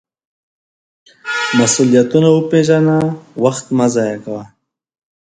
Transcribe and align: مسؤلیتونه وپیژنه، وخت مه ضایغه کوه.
مسؤلیتونه 1.59 2.27
وپیژنه، 2.31 2.97
وخت 3.43 3.65
مه 3.77 3.87
ضایغه 3.93 4.17
کوه. 4.23 4.43